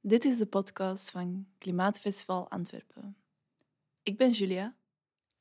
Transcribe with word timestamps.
Dit 0.00 0.24
is 0.24 0.38
de 0.38 0.46
podcast 0.46 1.10
van 1.10 1.46
Klimaatfestival 1.58 2.50
Antwerpen. 2.50 3.16
Ik 4.02 4.16
ben 4.16 4.30
Julia. 4.30 4.76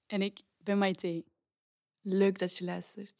En 0.08 0.22
ik 0.22 0.40
ben 0.58 0.78
Maite. 0.78 1.24
Leuk 2.02 2.40
dat 2.40 2.58
je 2.58 2.66
luistert. 2.66 3.16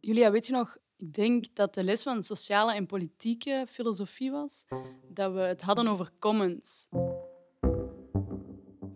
Julia, 0.00 0.30
weet 0.30 0.46
je 0.46 0.52
nog, 0.52 0.76
ik 0.96 1.12
denk 1.12 1.54
dat 1.54 1.74
de 1.74 1.84
les 1.84 2.02
van 2.02 2.22
sociale 2.22 2.74
en 2.74 2.86
politieke 2.86 3.66
filosofie 3.70 4.30
was, 4.30 4.64
dat 5.08 5.32
we 5.32 5.40
het 5.40 5.62
hadden 5.62 5.86
over 5.86 6.10
commons. 6.18 6.88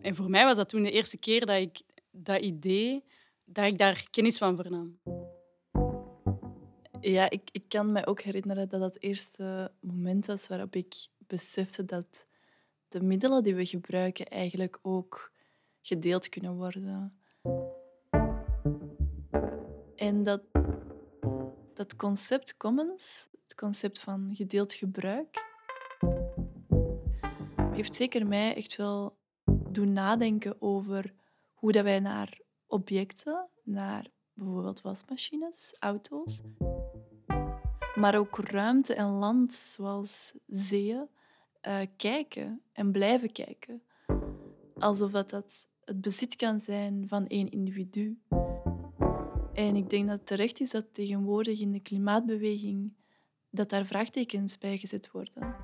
En 0.01 0.15
voor 0.15 0.31
mij 0.31 0.45
was 0.45 0.57
dat 0.57 0.69
toen 0.69 0.83
de 0.83 0.91
eerste 0.91 1.19
keer 1.19 1.47
dat 1.47 1.61
ik 1.61 1.81
dat 2.11 2.41
idee, 2.41 3.05
dat 3.45 3.65
ik 3.65 3.79
daar 3.79 4.07
kennis 4.11 4.39
van 4.39 4.57
vernam. 4.57 5.01
Ja, 7.03 7.31
ik, 7.31 7.49
ik 7.53 7.65
kan 7.69 7.93
me 7.93 8.07
ook 8.07 8.21
herinneren 8.21 8.69
dat 8.69 8.81
dat 8.81 8.97
eerste 9.01 9.73
moment 9.81 10.27
was 10.27 10.49
waarop 10.49 10.77
ik 10.77 10.95
besefte 11.19 11.85
dat 11.85 12.27
de 12.89 13.03
middelen 13.03 13.43
die 13.43 13.55
we 13.55 13.65
gebruiken 13.65 14.27
eigenlijk 14.27 14.79
ook 14.83 15.33
gedeeld 15.81 16.29
kunnen 16.29 16.55
worden. 16.55 17.19
En 19.97 20.23
dat, 20.23 20.43
dat 21.75 21.97
concept 21.97 22.57
commons, 22.57 23.29
het 23.43 23.55
concept 23.55 24.01
van 24.01 24.31
gedeeld 24.33 24.73
gebruik, 24.73 25.45
heeft 27.73 27.95
zeker 27.95 28.27
mij 28.27 28.57
echt 28.57 28.77
wel 28.77 29.17
doen 29.71 29.93
nadenken 29.93 30.63
over 30.63 31.15
hoe 31.55 31.73
dat 31.73 31.85
wij 31.85 32.01
naar 32.01 32.41
objecten, 32.67 33.49
naar 33.63 34.07
bijvoorbeeld 34.35 34.81
wasmachines, 34.81 35.77
auto's, 35.79 36.41
maar 37.95 38.19
ook 38.19 38.39
ruimte 38.39 38.95
en 38.95 39.07
land, 39.07 39.53
zoals 39.53 40.35
zeeën, 40.47 41.09
uh, 41.69 41.81
kijken 41.97 42.63
en 42.73 42.93
blijven 42.93 43.33
kijken. 43.33 43.83
Alsof 44.79 45.11
dat, 45.11 45.31
dat 45.31 45.69
het 45.85 46.01
bezit 46.01 46.37
kan 46.37 46.61
zijn 46.61 47.09
van 47.09 47.27
één 47.27 47.51
individu. 47.51 48.21
En 49.53 49.77
ik 49.77 49.91
denk 49.91 50.09
dat 50.09 50.19
het 50.19 50.27
terecht 50.27 50.61
is 50.61 50.71
dat 50.71 50.95
tegenwoordig 50.95 51.61
in 51.61 51.73
de 51.73 51.81
klimaatbeweging 51.81 52.95
dat 53.51 53.71
daar 53.71 53.87
vraagtekens 53.87 54.59
bij 54.59 54.79
gezet 54.79 55.11
worden. 55.11 55.55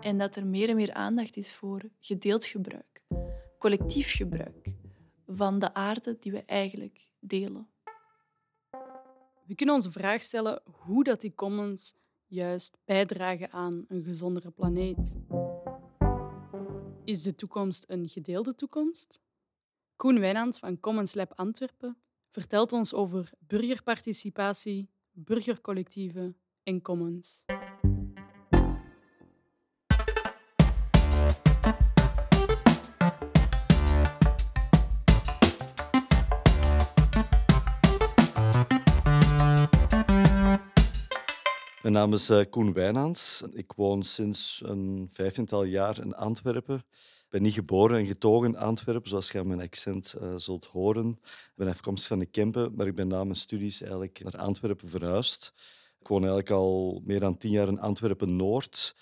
En 0.00 0.18
dat 0.18 0.36
er 0.36 0.46
meer 0.46 0.68
en 0.68 0.76
meer 0.76 0.92
aandacht 0.92 1.36
is 1.36 1.54
voor 1.54 1.82
gedeeld 2.00 2.44
gebruik, 2.44 3.04
collectief 3.58 4.12
gebruik 4.12 4.74
van 5.26 5.58
de 5.58 5.74
aarde 5.74 6.16
die 6.20 6.32
we 6.32 6.42
eigenlijk 6.44 7.10
delen. 7.20 7.68
We 9.46 9.54
kunnen 9.54 9.74
onze 9.74 9.90
vraag 9.92 10.22
stellen 10.22 10.62
hoe 10.64 11.04
dat 11.04 11.20
die 11.20 11.34
commons 11.34 11.94
juist 12.26 12.76
bijdragen 12.84 13.52
aan 13.52 13.84
een 13.88 14.02
gezondere 14.04 14.50
planeet. 14.50 15.16
Is 17.04 17.22
de 17.22 17.34
toekomst 17.34 17.84
een 17.88 18.08
gedeelde 18.08 18.54
toekomst? 18.54 19.20
Koen 19.96 20.18
Wijnands 20.18 20.58
van 20.58 20.80
Commons 20.80 21.14
Lab 21.14 21.32
Antwerpen 21.34 21.96
vertelt 22.30 22.72
ons 22.72 22.94
over 22.94 23.30
burgerparticipatie, 23.38 24.90
burgercollectieven 25.12 26.36
en 26.62 26.82
commons. 26.82 27.44
Naam 41.96 42.12
is 42.12 42.30
uh, 42.30 42.40
Koen 42.50 42.72
Wijnaans. 42.72 43.42
Ik 43.52 43.72
woon 43.72 44.02
sinds 44.02 44.62
een 44.64 45.08
vijftiental 45.10 45.64
jaar 45.64 46.00
in 46.00 46.14
Antwerpen. 46.14 46.76
Ik 46.76 47.26
ben 47.28 47.42
niet 47.42 47.52
geboren 47.52 47.98
en 47.98 48.06
getogen 48.06 48.48
in 48.48 48.56
Antwerpen, 48.56 49.08
zoals 49.08 49.30
je 49.30 49.38
aan 49.38 49.46
mijn 49.46 49.60
accent 49.60 50.14
uh, 50.20 50.34
zult 50.36 50.64
horen. 50.66 51.18
Ik 51.22 51.52
ben 51.54 51.68
afkomstig 51.68 52.08
van 52.08 52.18
de 52.18 52.26
Kempen, 52.26 52.74
maar 52.74 52.86
ik 52.86 52.94
ben 52.94 53.08
na 53.08 53.24
mijn 53.24 53.36
studies 53.36 53.80
eigenlijk 53.80 54.22
naar 54.22 54.36
Antwerpen 54.36 54.88
verhuisd. 54.88 55.52
Ik 56.00 56.08
woon 56.08 56.18
eigenlijk 56.18 56.50
al 56.50 57.02
meer 57.04 57.20
dan 57.20 57.36
tien 57.36 57.50
jaar 57.50 57.68
in 57.68 57.80
Antwerpen-Noord. 57.80 58.96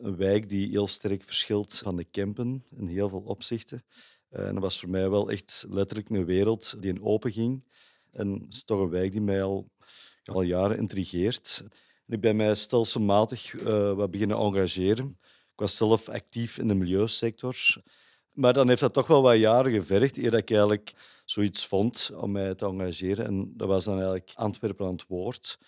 Een 0.00 0.16
wijk 0.16 0.48
die 0.48 0.70
heel 0.70 0.88
sterk 0.88 1.22
verschilt 1.24 1.78
van 1.78 1.96
de 1.96 2.04
Kempen 2.04 2.62
in 2.76 2.86
heel 2.86 3.08
veel 3.08 3.22
opzichten. 3.24 3.84
Uh, 4.30 4.46
en 4.46 4.54
dat 4.54 4.62
was 4.62 4.80
voor 4.80 4.90
mij 4.90 5.10
wel 5.10 5.30
echt 5.30 5.66
letterlijk 5.68 6.08
een 6.08 6.24
wereld 6.24 6.76
die 6.80 6.92
in 6.92 7.02
open 7.02 7.32
ging. 7.32 7.64
En 8.12 8.32
het 8.32 8.52
is 8.54 8.64
toch 8.64 8.80
een 8.80 8.90
wijk 8.90 9.12
die 9.12 9.20
mij 9.20 9.42
al, 9.42 9.70
al 10.24 10.42
jaren 10.42 10.78
intrigeert. 10.78 11.64
Ik 12.08 12.20
ben 12.20 12.36
mij 12.36 12.54
stelselmatig 12.54 13.52
uh, 13.52 13.92
wat 13.92 14.10
beginnen 14.10 14.36
engageren. 14.36 15.18
Ik 15.52 15.62
was 15.62 15.76
zelf 15.76 16.08
actief 16.08 16.58
in 16.58 16.68
de 16.68 16.74
milieusector. 16.74 17.56
Maar 18.32 18.52
dan 18.52 18.68
heeft 18.68 18.80
dat 18.80 18.92
toch 18.92 19.06
wel 19.06 19.22
wat 19.22 19.38
jaren 19.38 19.72
gevergd 19.72 20.16
eer 20.16 20.34
ik 20.34 20.50
eigenlijk 20.50 20.92
zoiets 21.24 21.66
vond 21.66 22.10
om 22.14 22.32
mij 22.32 22.54
te 22.54 22.66
engageren. 22.66 23.26
En 23.26 23.52
dat 23.56 23.68
was 23.68 23.84
dan 23.84 23.94
eigenlijk 23.94 24.32
Antwerpen 24.34 24.86
aan 24.86 24.92
het 24.92 25.06
woord. 25.08 25.58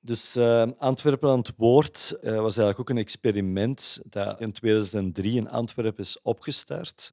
Dus 0.00 0.36
uh, 0.36 0.66
Antwerpen 0.78 1.30
aan 1.30 1.38
het 1.38 1.52
woord 1.56 2.16
uh, 2.16 2.22
was 2.22 2.56
eigenlijk 2.56 2.80
ook 2.80 2.88
een 2.88 3.02
experiment 3.02 4.00
dat 4.04 4.40
in 4.40 4.52
2003 4.52 5.36
in 5.36 5.48
Antwerpen 5.48 6.04
is 6.04 6.22
opgestart. 6.22 7.12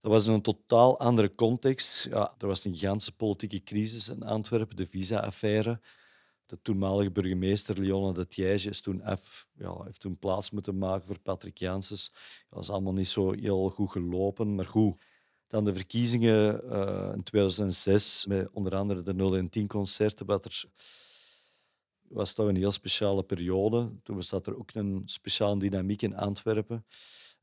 Dat 0.00 0.12
was 0.12 0.26
in 0.26 0.32
een 0.32 0.42
totaal 0.42 0.98
andere 0.98 1.34
context. 1.34 2.06
Ja, 2.10 2.34
er 2.38 2.46
was 2.46 2.64
een 2.64 2.76
gigantische 2.76 3.16
politieke 3.16 3.62
crisis 3.62 4.08
in 4.08 4.22
Antwerpen, 4.22 4.76
de 4.76 4.86
visa-affaire 4.86 5.80
de 6.46 6.58
toenmalige 6.62 7.10
burgemeester 7.10 7.80
Leona 7.80 8.12
de 8.12 8.26
Tiège 8.26 8.68
is 8.68 8.80
toen 8.80 9.02
ja, 9.54 9.82
heeft 9.84 10.00
toen 10.00 10.18
plaats 10.18 10.50
moeten 10.50 10.78
maken 10.78 11.06
voor 11.06 11.18
Patrick 11.18 11.58
Janssens. 11.58 12.10
Dat 12.48 12.58
was 12.58 12.70
allemaal 12.70 12.92
niet 12.92 13.08
zo 13.08 13.32
heel 13.32 13.70
goed 13.70 13.90
gelopen, 13.90 14.54
maar 14.54 14.66
goed. 14.66 15.02
Dan 15.46 15.64
de 15.64 15.74
verkiezingen 15.74 16.60
uh, 16.64 17.10
in 17.14 17.22
2006, 17.22 18.26
met 18.26 18.48
onder 18.52 18.74
andere 18.74 19.02
de 19.02 19.14
0 19.14 19.36
en 19.36 19.48
10 19.48 19.66
concerten, 19.66 20.26
wat 20.26 20.66
was 22.08 22.32
toch 22.32 22.48
een 22.48 22.56
heel 22.56 22.72
speciale 22.72 23.22
periode. 23.22 23.92
Toen 24.02 24.22
zat 24.22 24.46
er 24.46 24.58
ook 24.58 24.74
een 24.74 25.02
speciale 25.04 25.58
dynamiek 25.58 26.02
in 26.02 26.16
Antwerpen. 26.16 26.86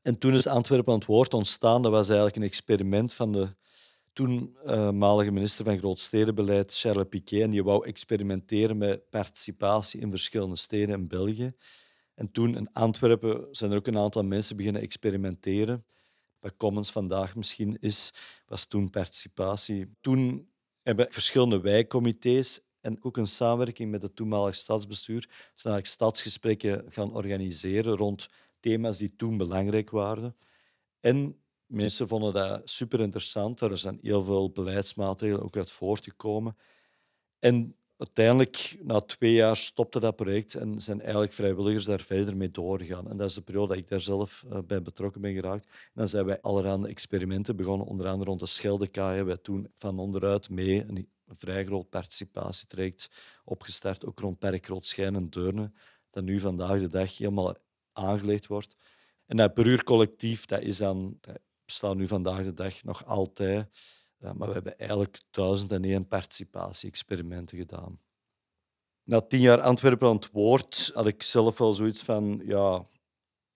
En 0.02 0.18
toen 0.18 0.34
is 0.34 0.46
Antwerpen 0.46 0.92
aan 0.92 0.98
het 0.98 1.08
woord 1.08 1.34
ontstaan. 1.34 1.82
Dat 1.82 1.92
was 1.92 2.08
eigenlijk 2.08 2.36
een 2.36 2.42
experiment 2.42 3.14
van 3.14 3.32
de 3.32 3.54
toenmalige 4.12 5.30
minister 5.30 5.64
van 5.64 5.78
Grootstedenbeleid, 5.78 6.78
Charles 6.78 7.08
Piquet, 7.08 7.42
en 7.42 7.50
die 7.50 7.64
wou 7.64 7.86
experimenteren 7.86 8.78
met 8.78 9.10
participatie 9.10 10.00
in 10.00 10.10
verschillende 10.10 10.56
steden 10.56 10.94
in 10.94 11.08
België. 11.08 11.52
En 12.14 12.30
toen 12.30 12.56
in 12.56 12.72
Antwerpen 12.72 13.48
zijn 13.50 13.70
er 13.70 13.76
ook 13.76 13.86
een 13.86 13.98
aantal 13.98 14.24
mensen 14.24 14.56
beginnen 14.56 14.82
experimenteren. 14.82 15.84
Wat 16.40 16.56
Commons 16.56 16.90
vandaag 16.90 17.36
misschien 17.36 17.76
is, 17.80 18.12
was 18.46 18.66
toen 18.66 18.90
participatie. 18.90 19.96
Toen 20.00 20.48
hebben 20.82 21.06
verschillende 21.10 21.60
wijkcomité's 21.60 22.60
en 22.80 23.04
ook 23.04 23.16
een 23.16 23.26
samenwerking 23.26 23.90
met 23.90 24.02
het 24.02 24.16
toenmalige 24.16 24.58
stadsbestuur 24.58 25.28
zijn 25.54 25.84
stadsgesprekken 25.86 26.84
gaan 26.88 27.14
organiseren 27.14 27.96
rond 27.96 28.28
thema's 28.60 28.98
die 28.98 29.16
toen 29.16 29.36
belangrijk 29.36 29.90
waren. 29.90 30.36
En 31.00 31.41
Mensen 31.72 32.08
vonden 32.08 32.32
dat 32.32 32.70
super 32.70 33.00
interessant. 33.00 33.60
Er 33.60 33.76
zijn 33.76 33.98
heel 34.02 34.24
veel 34.24 34.50
beleidsmaatregelen 34.50 35.42
ook 35.42 35.56
uit 35.56 35.70
voortgekomen. 35.70 36.56
En 37.38 37.76
uiteindelijk, 37.96 38.78
na 38.82 39.00
twee 39.00 39.32
jaar, 39.32 39.56
stopte 39.56 40.00
dat 40.00 40.16
project 40.16 40.54
en 40.54 40.80
zijn 40.80 41.00
eigenlijk 41.00 41.32
vrijwilligers 41.32 41.84
daar 41.84 42.00
verder 42.00 42.36
mee 42.36 42.50
doorgegaan. 42.50 43.10
En 43.10 43.16
dat 43.16 43.28
is 43.28 43.34
de 43.34 43.42
periode 43.42 43.68
dat 43.68 43.76
ik 43.76 43.88
daar 43.88 44.00
zelf 44.00 44.44
eh, 44.50 44.58
bij 44.66 44.82
betrokken 44.82 45.20
ben 45.20 45.34
geraakt. 45.34 45.66
Dan 45.94 46.08
zijn 46.08 46.24
wij 46.24 46.40
allerhande 46.40 46.88
experimenten 46.88 47.56
begonnen, 47.56 47.86
onder 47.86 48.06
andere 48.06 48.30
rond 48.30 48.40
de 48.40 48.46
Scheldekaai 48.46 49.16
hebben 49.16 49.34
wij 49.34 49.42
toen 49.42 49.70
van 49.74 49.98
onderuit 49.98 50.50
mee 50.50 50.84
een 50.88 51.08
vrij 51.26 51.64
groot 51.64 51.88
participatietraject 51.88 53.10
opgestart, 53.44 54.06
ook 54.06 54.20
rond 54.20 54.38
Perkrood, 54.38 54.86
Schijn 54.86 55.14
en 55.14 55.30
Deurne, 55.30 55.72
dat 56.10 56.24
nu 56.24 56.40
vandaag 56.40 56.80
de 56.80 56.88
dag 56.88 57.18
helemaal 57.18 57.54
aangelegd 57.92 58.46
wordt. 58.46 58.76
En 59.26 59.36
dat 59.36 59.54
Bruurcollectief, 59.54 60.44
dat 60.44 60.60
is 60.60 60.78
dan 60.78 61.20
bestaan 61.72 61.96
nu 61.96 62.06
vandaag 62.06 62.44
de 62.44 62.52
dag 62.52 62.82
nog 62.82 63.06
altijd. 63.06 63.68
maar 64.18 64.48
we 64.48 64.52
hebben 64.52 64.78
eigenlijk 64.78 65.20
duizend 65.30 65.72
en 65.72 65.84
één 65.84 66.08
participatie-experimenten 66.08 67.58
gedaan. 67.58 68.00
Na 69.04 69.20
tien 69.20 69.40
jaar 69.40 69.60
Antwerpen 69.60 70.08
aan 70.08 70.14
het 70.14 70.30
woord 70.30 70.90
had 70.94 71.06
ik 71.06 71.22
zelf 71.22 71.58
wel 71.58 71.74
zoiets 71.74 72.02
van, 72.02 72.42
ja, 72.44 72.84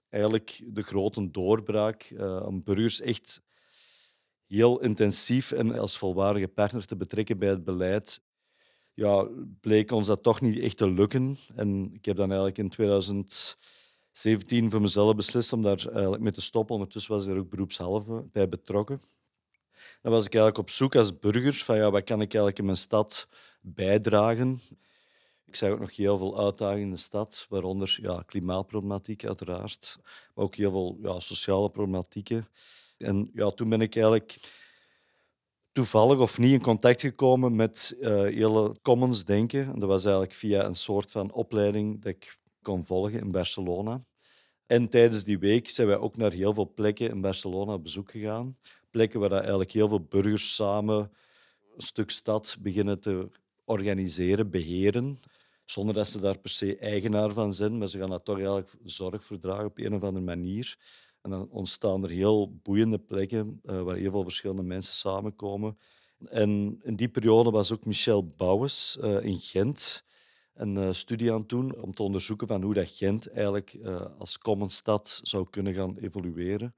eigenlijk 0.09 0.63
de 0.67 0.83
grote 0.83 1.31
doorbraak 1.31 2.11
uh, 2.11 2.43
om 2.47 2.63
burgers 2.63 3.01
echt 3.01 3.43
heel 4.47 4.81
intensief 4.81 5.53
en 5.53 5.79
als 5.79 5.99
volwaardige 5.99 6.49
partner 6.49 6.87
te 6.87 6.97
betrekken 6.97 7.39
bij 7.39 7.49
het 7.49 7.65
beleid. 7.65 8.21
Ja, 8.95 9.29
bleek 9.61 9.91
ons 9.91 10.07
dat 10.07 10.23
toch 10.23 10.41
niet 10.41 10.59
echt 10.59 10.77
te 10.77 10.91
lukken. 10.91 11.37
En 11.55 11.95
ik 11.95 12.05
heb 12.05 12.17
dan 12.17 12.27
eigenlijk 12.27 12.59
in 12.59 12.69
2000 12.69 13.57
17 14.19 14.71
voor 14.71 14.81
mezelf 14.81 15.15
beslist 15.15 15.53
om 15.53 15.63
daar 15.63 15.87
eigenlijk 15.93 16.23
mee 16.23 16.33
te 16.33 16.41
stoppen. 16.41 16.75
Ondertussen 16.75 17.13
was 17.13 17.27
ik 17.27 17.33
er 17.33 17.39
ook 17.39 17.49
beroepshalve 17.49 18.25
bij 18.33 18.49
betrokken. 18.49 19.01
Dan 20.03 20.13
was 20.13 20.25
ik 20.25 20.35
eigenlijk 20.35 20.59
op 20.59 20.71
zoek 20.71 20.97
als 20.97 21.19
burger 21.19 21.55
van 21.55 21.77
ja, 21.77 21.91
wat 21.91 22.05
kan 22.05 22.21
ik 22.21 22.29
eigenlijk 22.29 22.59
in 22.59 22.65
mijn 22.65 22.77
stad 22.77 23.29
bijdragen. 23.61 24.61
Ik 25.45 25.57
zag 25.57 25.71
ook 25.71 25.81
nog 25.81 25.97
heel 25.97 26.19
veel 26.19 26.45
uitdagingen 26.45 26.83
in 26.83 26.91
de 26.91 26.97
stad, 26.97 27.47
waaronder 27.49 27.99
ja, 28.03 28.23
klimaatproblematiek 28.27 29.25
uiteraard, 29.25 29.99
maar 30.35 30.45
ook 30.45 30.55
heel 30.55 30.71
veel 30.71 30.99
ja, 31.03 31.21
sociale 31.21 31.71
problematieken. 31.71 32.49
En 32.99 33.31
ja, 33.35 33.51
toen 33.51 33.69
ben 33.69 33.81
ik 33.81 33.95
eigenlijk 33.95 34.39
toevallig 35.73 36.19
of 36.19 36.39
niet 36.39 36.53
in 36.53 36.63
contact 36.63 37.01
gekomen 37.01 37.57
met 37.57 37.97
uh, 38.01 38.09
hele 38.09 38.75
commons 38.83 39.25
denken. 39.25 39.73
En 39.73 39.79
dat 39.79 39.89
was 39.89 40.05
eigenlijk 40.05 40.35
via 40.35 40.65
een 40.65 40.75
soort 40.75 41.11
van 41.11 41.33
opleiding 41.33 42.03
dat 42.03 42.13
ik 42.13 42.39
kon 42.67 42.87
volgen 42.87 43.21
in 43.21 43.31
Barcelona. 43.31 44.01
En 44.67 44.89
tijdens 44.89 45.25
die 45.25 45.39
week 45.39 45.71
zijn 45.71 45.87
wij 45.87 45.97
ook 45.97 46.17
naar 46.17 46.33
heel 46.33 46.55
veel 46.55 46.73
plekken 46.75 47.11
in 47.11 47.21
Barcelona 47.21 47.73
op 47.73 47.83
bezoek 47.83 48.11
gegaan. 48.11 48.57
Plekken 48.91 49.21
waar 49.21 49.31
eigenlijk 49.31 49.73
heel 49.73 49.89
veel 49.89 50.01
burgers 50.01 50.55
samen 50.55 51.13
een 51.77 51.83
stuk 51.83 52.11
stad 52.11 52.57
beginnen 52.61 53.01
te 53.01 53.29
organiseren, 53.65 54.51
beheren. 54.51 55.19
Zonder 55.65 55.95
dat 55.95 56.09
ze 56.09 56.21
daar 56.21 56.39
per 56.39 56.51
se 56.51 56.77
eigenaar 56.79 57.33
van 57.33 57.55
zijn, 57.55 57.79
maar 57.79 57.89
ze 57.89 57.99
gaan 57.99 58.11
daar 58.11 58.23
toch 58.23 58.37
eigenlijk 58.37 58.75
zorg 58.85 59.25
voor 59.25 59.39
dragen 59.39 59.67
op 59.67 59.79
een 59.79 59.95
of 59.95 60.03
andere 60.03 60.25
manier. 60.25 60.77
En 61.23 61.31
dan 61.31 61.49
ontstaan 61.51 62.05
er 62.05 62.11
heel 62.11 62.53
boeiende 62.63 62.99
plekken 62.99 63.61
uh, 63.65 63.81
waar 63.81 63.97
heel 63.97 64.11
veel 64.11 64.23
verschillende 64.23 64.63
mensen 64.63 64.95
samenkomen. 64.95 65.79
En 66.29 66.81
in 66.83 66.97
die 66.97 67.09
periode 67.09 67.51
was 67.51 67.73
ook 67.73 67.85
Michel 67.85 68.29
Bouwens 68.37 68.99
uh, 69.01 69.25
in 69.25 69.39
Gent 69.41 70.05
een 70.57 70.77
uh, 70.77 70.93
studie 70.93 71.33
aan 71.33 71.45
doen 71.47 71.77
om 71.81 71.95
te 71.95 72.03
onderzoeken 72.03 72.47
van 72.47 72.63
hoe 72.63 72.75
dat 72.75 72.91
Gent 72.91 73.31
eigenlijk 73.31 73.79
als 74.19 74.39
common 74.39 74.71
stad 74.71 75.21
zou 75.23 75.47
kunnen 75.51 75.75
gaan 75.75 75.97
evolueren. 75.97 76.75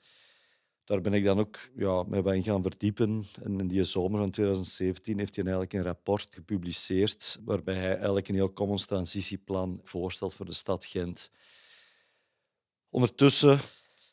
Daar 0.89 1.01
ben 1.01 1.13
ik 1.13 1.25
dan 1.25 1.39
ook 1.39 1.59
ja, 1.77 2.03
mij 2.03 2.23
bij 2.23 2.43
gaan 2.43 2.63
verdiepen. 2.63 3.25
En 3.43 3.61
in 3.61 3.69
die 3.69 3.85
zomer 3.85 4.21
van 4.21 4.31
2017 4.31 5.19
heeft 5.19 5.35
hij 5.37 5.45
eigenlijk 5.45 5.75
een 5.75 5.83
rapport 5.83 6.35
gepubliceerd 6.35 7.39
waarbij 7.45 7.75
hij 7.75 7.95
eigenlijk 7.97 8.29
een 8.29 8.35
heel 8.35 8.53
commons 8.53 8.87
transitieplan 8.87 9.81
voorstelt 9.83 10.35
voor 10.35 10.47
de 10.47 10.53
stad 10.53 10.85
Gent. 10.85 11.31
Ondertussen 12.91 13.59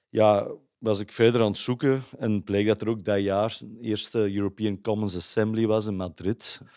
ja, 0.09 0.51
was 0.77 0.99
ik 0.99 1.11
verder 1.11 1.41
aan 1.41 1.51
het 1.51 1.57
zoeken 1.57 2.03
en 2.17 2.43
bleek 2.43 2.67
dat 2.67 2.81
er 2.81 2.89
ook 2.89 3.03
dat 3.03 3.21
jaar 3.21 3.57
een 3.61 3.77
eerste 3.81 4.33
European 4.33 4.81
Commons 4.81 5.15
Assembly 5.15 5.65
was 5.65 5.85
in 5.85 5.95
Madrid. 5.95 6.59
Ik 6.61 6.67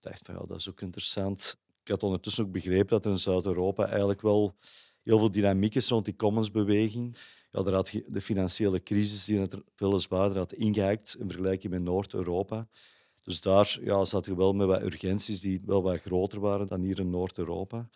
dacht 0.00 0.26
van 0.26 0.34
ja, 0.34 0.40
dat 0.46 0.58
is 0.58 0.68
ook 0.68 0.80
interessant. 0.80 1.56
Ik 1.88 1.94
had 1.94 2.02
ondertussen 2.02 2.44
ook 2.44 2.52
begrepen 2.52 2.86
dat 2.86 3.04
er 3.04 3.10
in 3.10 3.18
Zuid-Europa 3.18 3.86
eigenlijk 3.86 4.22
wel 4.22 4.54
heel 5.02 5.18
veel 5.18 5.30
dynamiek 5.30 5.74
is 5.74 5.88
rond 5.88 6.04
die 6.04 6.16
commonsbeweging. 6.16 7.16
Ja, 7.52 7.64
er 7.64 7.74
had 7.74 7.92
de 8.06 8.20
financiële 8.20 8.82
crisis 8.82 9.24
die 9.24 9.38
het 9.38 9.56
veel 9.74 10.00
zwaarder 10.00 10.38
had 10.38 10.52
ingehaakt 10.52 11.16
in 11.18 11.28
vergelijking 11.28 11.72
met 11.72 11.82
Noord-Europa. 11.82 12.68
Dus 13.22 13.40
daar 13.40 13.78
ja, 13.82 14.04
zat 14.04 14.24
je 14.24 14.36
wel 14.36 14.52
met 14.52 14.66
wat 14.66 14.82
urgenties 14.82 15.40
die 15.40 15.60
wel 15.64 15.82
wat 15.82 16.00
groter 16.00 16.40
waren 16.40 16.66
dan 16.66 16.80
hier 16.80 16.98
in 16.98 17.10
Noord-Europa. 17.10 17.88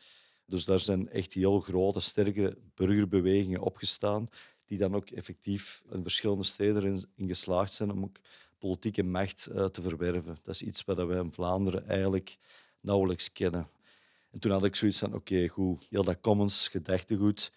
Dus 0.46 0.64
daar 0.64 0.80
zijn 0.80 1.08
echt 1.08 1.32
heel 1.32 1.60
grote, 1.60 2.00
sterke 2.00 2.58
burgerbewegingen 2.74 3.60
opgestaan 3.60 4.30
die 4.64 4.78
dan 4.78 4.94
ook 4.94 5.10
effectief 5.10 5.82
in 5.90 6.02
verschillende 6.02 6.44
steden 6.44 7.04
in 7.16 7.28
geslaagd 7.28 7.72
zijn 7.72 7.90
om 7.90 8.02
ook 8.04 8.20
politieke 8.58 9.02
macht 9.02 9.48
uh, 9.54 9.64
te 9.64 9.82
verwerven. 9.82 10.36
Dat 10.42 10.54
is 10.54 10.62
iets 10.62 10.84
wat 10.84 10.96
wij 10.96 11.18
in 11.18 11.32
Vlaanderen 11.32 11.88
eigenlijk 11.88 12.38
nauwelijks 12.80 13.32
kennen. 13.32 13.68
En 14.32 14.40
toen 14.40 14.50
had 14.50 14.64
ik 14.64 14.76
zoiets 14.76 14.98
van, 14.98 15.14
oké, 15.14 15.48
goed, 15.48 15.86
heel 15.90 16.04
dat 16.04 16.20
commons 16.20 16.68
gedachtegoed, 16.68 17.52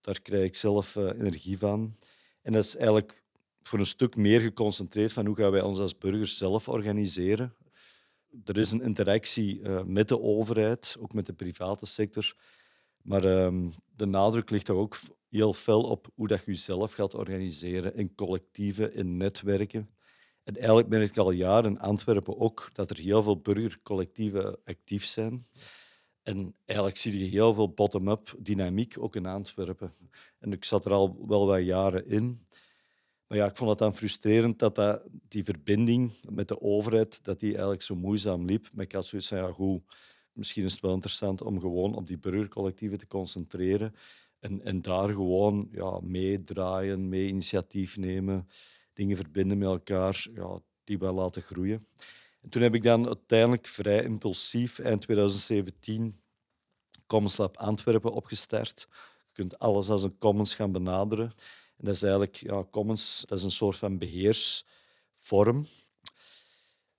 daar 0.00 0.22
krijg 0.22 0.44
ik 0.44 0.54
zelf 0.54 0.96
uh, 0.96 1.04
energie 1.04 1.58
van. 1.58 1.94
En 2.42 2.52
dat 2.52 2.64
is 2.64 2.76
eigenlijk 2.76 3.24
voor 3.62 3.78
een 3.78 3.86
stuk 3.86 4.16
meer 4.16 4.40
geconcentreerd 4.40 5.12
van 5.12 5.26
hoe 5.26 5.36
gaan 5.36 5.50
wij 5.50 5.62
ons 5.62 5.78
als 5.78 5.98
burgers 5.98 6.38
zelf 6.38 6.68
organiseren. 6.68 7.54
Er 8.44 8.58
is 8.58 8.70
een 8.70 8.82
interactie 8.82 9.60
uh, 9.60 9.82
met 9.82 10.08
de 10.08 10.20
overheid, 10.20 10.96
ook 11.00 11.14
met 11.14 11.26
de 11.26 11.32
private 11.32 11.86
sector. 11.86 12.34
Maar 13.02 13.24
um, 13.24 13.72
de 13.96 14.06
nadruk 14.06 14.50
ligt 14.50 14.64
toch 14.64 14.76
ook 14.76 14.98
heel 15.28 15.52
fel 15.52 15.82
op 15.82 16.08
hoe 16.14 16.28
dat 16.28 16.38
je 16.38 16.46
jezelf 16.46 16.92
gaat 16.92 17.14
organiseren 17.14 17.94
in 17.94 18.14
collectieven, 18.14 18.94
in 18.94 19.16
netwerken. 19.16 19.90
En 20.42 20.56
eigenlijk 20.56 20.88
ben 20.88 21.02
ik 21.02 21.16
al 21.16 21.30
jaren 21.30 21.70
in 21.70 21.80
Antwerpen 21.80 22.38
ook 22.38 22.70
dat 22.72 22.90
er 22.90 22.98
heel 22.98 23.22
veel 23.22 23.40
burgercollectieven 23.40 24.58
actief 24.64 25.04
zijn. 25.04 25.44
En 26.26 26.54
eigenlijk 26.64 26.98
zie 26.98 27.18
je 27.18 27.30
heel 27.30 27.54
veel 27.54 27.70
bottom-up 27.70 28.34
dynamiek 28.38 28.94
ook 28.98 29.16
in 29.16 29.26
Antwerpen. 29.26 29.90
En 30.38 30.52
ik 30.52 30.64
zat 30.64 30.86
er 30.86 30.92
al 30.92 31.26
wel 31.26 31.46
wat 31.46 31.64
jaren 31.64 32.06
in. 32.08 32.46
Maar 33.26 33.38
ja, 33.38 33.46
ik 33.46 33.56
vond 33.56 33.70
het 33.70 33.78
dan 33.78 33.94
frustrerend 33.94 34.58
dat, 34.58 34.74
dat 34.74 35.02
die 35.28 35.44
verbinding 35.44 36.12
met 36.28 36.48
de 36.48 36.60
overheid 36.60 37.24
dat 37.24 37.40
die 37.40 37.50
eigenlijk 37.50 37.82
zo 37.82 37.94
moeizaam 37.94 38.44
liep. 38.44 38.68
Maar 38.72 38.84
ik 38.84 38.92
had 38.92 39.06
zoiets 39.06 39.28
van, 39.28 39.38
ja 39.38 39.52
goed, 39.52 39.82
misschien 40.32 40.64
is 40.64 40.72
het 40.72 40.82
wel 40.82 40.92
interessant 40.92 41.42
om 41.42 41.60
gewoon 41.60 41.94
op 41.94 42.06
die 42.06 42.18
burgercollectieven 42.18 42.98
te 42.98 43.06
concentreren 43.06 43.94
en, 44.38 44.64
en 44.64 44.82
daar 44.82 45.08
gewoon 45.08 45.68
ja, 45.72 46.00
meedraaien, 46.02 47.08
mee 47.08 47.26
initiatief 47.26 47.96
nemen, 47.96 48.48
dingen 48.92 49.16
verbinden 49.16 49.58
met 49.58 49.68
elkaar, 49.68 50.26
ja, 50.34 50.60
die 50.84 50.98
wel 50.98 51.14
laten 51.14 51.42
groeien. 51.42 51.84
En 52.46 52.52
toen 52.52 52.62
heb 52.62 52.74
ik 52.74 52.82
dan 52.82 53.06
uiteindelijk 53.06 53.66
vrij 53.66 54.02
impulsief 54.02 54.78
eind 54.78 55.02
2017 55.02 56.14
Commons 57.06 57.36
Lab 57.36 57.56
Antwerpen 57.56 58.12
opgestart. 58.12 58.86
Je 58.90 59.32
kunt 59.32 59.58
alles 59.58 59.88
als 59.88 60.02
een 60.02 60.18
commons 60.18 60.54
gaan 60.54 60.72
benaderen. 60.72 61.26
En 61.76 61.84
dat 61.84 61.94
is 61.94 62.02
eigenlijk, 62.02 62.36
ja, 62.36 62.64
commons 62.70 63.24
dat 63.26 63.38
is 63.38 63.44
een 63.44 63.50
soort 63.50 63.76
van 63.76 63.98
beheersvorm. 63.98 65.66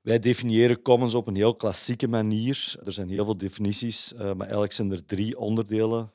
Wij 0.01 0.19
definiëren 0.19 0.81
commons 0.81 1.13
op 1.13 1.27
een 1.27 1.35
heel 1.35 1.55
klassieke 1.55 2.07
manier. 2.07 2.75
Er 2.85 2.94
zijn 2.94 3.09
heel 3.09 3.25
veel 3.25 3.38
definities, 3.38 4.13
eh, 4.13 4.19
maar 4.19 4.39
eigenlijk 4.39 4.73
zijn 4.73 4.91
er 4.91 5.05
drie 5.05 5.39
onderdelen 5.39 6.11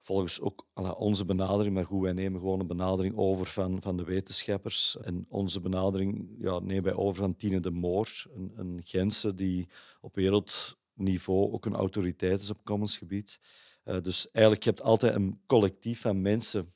volgens 0.00 0.40
ook 0.40 0.66
onze 0.98 1.24
benadering, 1.24 1.74
maar 1.74 1.84
goed, 1.84 2.02
wij 2.02 2.12
nemen 2.12 2.40
gewoon 2.40 2.60
een 2.60 2.66
benadering 2.66 3.16
over 3.16 3.46
van, 3.46 3.82
van 3.82 3.96
de 3.96 4.04
wetenschappers. 4.04 4.96
En 5.00 5.26
onze 5.28 5.60
benadering 5.60 6.28
ja, 6.38 6.58
nemen 6.58 6.84
wij 6.84 6.94
over 6.94 7.22
van 7.22 7.36
Tine 7.36 7.60
de 7.60 7.70
Moor, 7.70 8.26
een, 8.34 8.52
een 8.56 9.36
die 9.36 9.68
op 10.00 10.14
wereldniveau 10.14 11.52
ook 11.52 11.66
een 11.66 11.74
autoriteit 11.74 12.40
is 12.40 12.50
op 12.50 12.64
commonsgebied. 12.64 13.40
Uh, 13.84 14.00
dus 14.02 14.30
eigenlijk, 14.30 14.64
je 14.64 14.70
hebt 14.70 14.82
altijd 14.82 15.14
een 15.14 15.40
collectief 15.46 16.00
van 16.00 16.22
mensen 16.22 16.72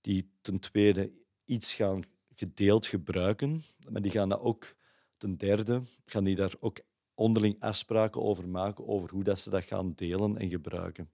die 0.00 0.30
ten 0.40 0.60
tweede 0.60 1.12
iets 1.44 1.74
gaan 1.74 2.02
gedeeld 2.34 2.86
gebruiken, 2.86 3.62
maar 3.90 4.02
die 4.02 4.10
gaan 4.10 4.28
dat 4.28 4.40
ook 4.40 4.74
ten 5.16 5.36
derde, 5.36 5.80
gaan 6.04 6.24
die 6.24 6.36
daar 6.36 6.54
ook 6.60 6.78
onderling 7.14 7.56
afspraken 7.60 8.22
over 8.22 8.48
maken 8.48 8.86
over 8.88 9.10
hoe 9.10 9.24
dat 9.24 9.38
ze 9.38 9.50
dat 9.50 9.64
gaan 9.64 9.92
delen 9.94 10.38
en 10.38 10.50
gebruiken. 10.50 11.10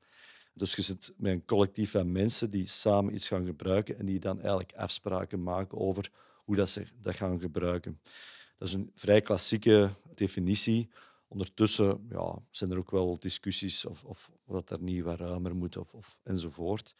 Dus 0.58 0.74
je 0.74 0.82
zit 0.82 1.12
met 1.16 1.32
een 1.32 1.44
collectief 1.44 1.90
van 1.90 2.12
mensen 2.12 2.50
die 2.50 2.66
samen 2.66 3.14
iets 3.14 3.28
gaan 3.28 3.46
gebruiken 3.46 3.98
en 3.98 4.06
die 4.06 4.18
dan 4.18 4.38
eigenlijk 4.38 4.72
afspraken 4.72 5.42
maken 5.42 5.78
over 5.78 6.10
hoe 6.44 6.56
dat 6.56 6.70
ze 6.70 6.86
dat 7.00 7.14
gaan 7.14 7.40
gebruiken. 7.40 8.00
Dat 8.58 8.68
is 8.68 8.74
een 8.74 8.90
vrij 8.94 9.22
klassieke 9.22 9.90
definitie. 10.14 10.90
Ondertussen 11.28 12.06
ja, 12.10 12.42
zijn 12.50 12.70
er 12.70 12.78
ook 12.78 12.90
wel 12.90 13.18
discussies 13.18 13.84
of, 13.84 14.04
of 14.04 14.30
dat 14.46 14.70
er 14.70 14.82
niet 14.82 15.02
wat 15.02 15.18
ruimer 15.18 15.56
moet 15.56 15.76
of, 15.76 15.94
of, 15.94 16.18
enzovoort. 16.22 16.94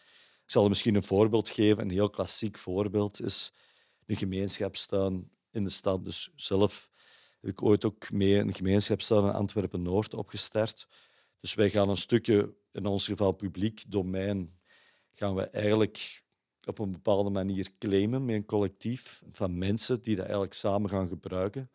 Ik 0.45 0.51
zal 0.51 0.69
misschien 0.69 0.95
een 0.95 1.03
voorbeeld 1.03 1.49
geven. 1.49 1.83
Een 1.83 1.91
heel 1.91 2.11
klassiek 2.11 2.59
voorbeeld 2.59 3.23
is 3.23 3.53
een 4.07 4.17
gemeenschapstuin 4.17 5.31
in 5.51 5.65
de 5.65 5.71
stad. 5.71 6.05
Dus 6.05 6.33
zelf 6.37 6.91
heb 7.41 7.51
ik 7.51 7.63
ooit 7.63 7.85
ook 7.85 8.11
mee 8.11 8.35
een 8.35 8.55
gemeenschapstuin 8.55 9.25
in 9.25 9.33
Antwerpen-Noord 9.33 10.15
opgestart. 10.15 10.89
Dus 11.41 11.55
wij 11.55 11.71
gaan 11.71 11.89
een 11.89 11.97
stukje 11.97 12.55
in 12.73 12.87
ons 12.87 13.07
geval 13.07 13.33
publiek 13.33 13.85
domein, 13.89 14.51
gaan 15.15 15.35
we 15.35 15.43
eigenlijk 15.43 16.23
op 16.65 16.79
een 16.79 16.93
bepaalde 16.93 17.31
manier 17.31 17.69
claimen 17.79 18.25
met 18.25 18.35
een 18.35 18.45
collectief 18.45 19.23
van 19.31 19.59
mensen 19.59 20.03
die 20.03 20.15
dat 20.15 20.25
eigenlijk 20.25 20.55
samen 20.55 20.91
gaan 20.91 21.09
gebruiken. 21.09 21.71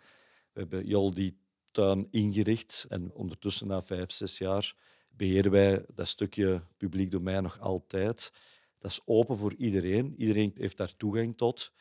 We 0.51 0.59
hebben 0.59 0.85
heel 0.85 1.13
die 1.13 1.37
tuin 1.71 2.07
ingericht 2.11 2.85
en 2.89 3.13
ondertussen, 3.13 3.67
na 3.67 3.81
vijf, 3.81 4.11
zes 4.11 4.37
jaar, 4.37 4.75
beheren 5.09 5.51
wij 5.51 5.85
dat 5.93 6.07
stukje 6.07 6.63
publiek 6.77 7.11
domein 7.11 7.43
nog 7.43 7.59
altijd. 7.59 8.31
Dat 8.77 8.91
is 8.91 9.01
open 9.05 9.37
voor 9.37 9.53
iedereen. 9.53 10.15
Iedereen 10.17 10.51
heeft 10.57 10.77
daar 10.77 10.95
toegang 10.95 11.37
tot. 11.37 11.71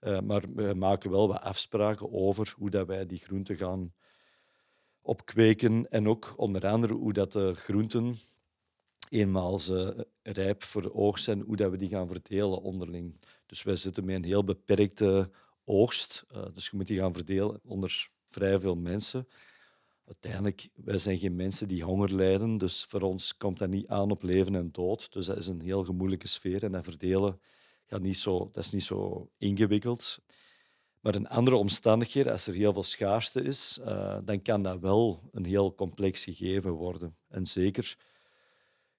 Uh, 0.00 0.20
maar 0.20 0.54
we 0.54 0.74
maken 0.74 1.10
wel 1.10 1.28
wat 1.28 1.40
afspraken 1.40 2.12
over 2.12 2.54
hoe 2.56 2.70
dat 2.70 2.86
wij 2.86 3.06
die 3.06 3.18
groenten 3.18 3.56
gaan 3.56 3.94
opkweken 5.00 5.90
en 5.90 6.08
ook 6.08 6.32
onder 6.36 6.66
andere 6.66 6.94
hoe 6.94 7.12
dat 7.12 7.32
de 7.32 7.54
groenten 7.54 8.16
eenmaal 9.10 9.58
ze 9.58 10.06
rijp 10.22 10.62
voor 10.62 10.82
de 10.82 10.94
oogst 10.94 11.24
zijn, 11.24 11.40
hoe 11.40 11.56
dat 11.56 11.70
we 11.70 11.76
die 11.76 11.88
gaan 11.88 12.06
verdelen 12.06 12.62
onderling. 12.62 13.20
Dus 13.46 13.62
wij 13.62 13.76
zitten 13.76 14.04
met 14.04 14.16
een 14.16 14.24
heel 14.24 14.44
beperkte 14.44 15.30
oogst. 15.64 16.24
Uh, 16.34 16.42
dus 16.54 16.68
je 16.68 16.76
moet 16.76 16.86
die 16.86 16.98
gaan 16.98 17.14
verdelen 17.14 17.60
onder 17.64 18.10
vrij 18.28 18.60
veel 18.60 18.76
mensen. 18.76 19.28
Uiteindelijk, 20.04 20.68
wij 20.74 20.98
zijn 20.98 21.18
geen 21.18 21.36
mensen 21.36 21.68
die 21.68 21.84
honger 21.84 22.14
lijden, 22.14 22.58
dus 22.58 22.84
voor 22.88 23.00
ons 23.00 23.36
komt 23.36 23.58
dat 23.58 23.68
niet 23.68 23.88
aan 23.88 24.10
op 24.10 24.22
leven 24.22 24.54
en 24.54 24.72
dood. 24.72 25.12
Dus 25.12 25.26
dat 25.26 25.36
is 25.36 25.46
een 25.46 25.60
heel 25.60 25.84
gemoeilijke 25.84 26.28
sfeer 26.28 26.64
en 26.64 26.72
dat 26.72 26.84
verdelen 26.84 27.40
gaat 27.86 28.02
niet 28.02 28.16
zo, 28.16 28.48
dat 28.52 28.64
is 28.64 28.70
niet 28.70 28.82
zo 28.82 29.30
ingewikkeld. 29.38 30.18
Maar 31.00 31.14
in 31.14 31.28
andere 31.28 31.56
omstandigheden, 31.56 32.32
als 32.32 32.46
er 32.46 32.54
heel 32.54 32.72
veel 32.72 32.82
schaarste 32.82 33.42
is, 33.42 33.78
uh, 33.80 34.18
dan 34.24 34.42
kan 34.42 34.62
dat 34.62 34.80
wel 34.80 35.28
een 35.32 35.44
heel 35.44 35.74
complex 35.74 36.24
gegeven 36.24 36.70
worden. 36.70 37.16
En 37.28 37.46
zeker 37.46 37.96